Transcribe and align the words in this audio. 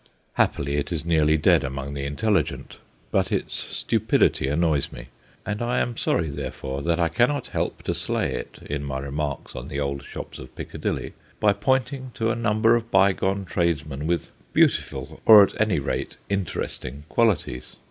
Happily, 0.33 0.77
it 0.77 0.91
is 0.91 1.05
nearly 1.05 1.37
dead 1.37 1.63
among 1.63 1.93
the 1.93 2.05
intelligent, 2.07 2.79
but 3.11 3.31
its 3.31 3.53
stupidity 3.53 4.47
annoys 4.47 4.91
me, 4.91 5.09
and 5.45 5.61
I 5.61 5.77
am 5.77 5.95
sorry, 5.95 6.27
therefore, 6.27 6.81
that 6.81 6.99
I 6.99 7.07
cannot 7.07 7.49
help 7.49 7.83
to 7.83 7.93
slay 7.93 8.33
it, 8.33 8.57
in 8.67 8.83
my 8.83 8.97
remarks 8.97 9.55
on 9.55 9.67
the 9.67 9.79
old 9.79 10.03
shops 10.03 10.39
of 10.39 10.55
Piccadilly, 10.55 11.13
by 11.39 11.53
pointing 11.53 12.09
to 12.15 12.31
a 12.31 12.35
number 12.35 12.75
of 12.75 12.89
by 12.89 13.13
gone 13.13 13.45
tradesmen 13.45 14.07
with 14.07 14.31
beautiful, 14.53 15.21
or 15.23 15.43
at 15.43 15.61
any 15.61 15.77
rate 15.77 16.17
interesting 16.29 17.03
qualities. 17.07 17.77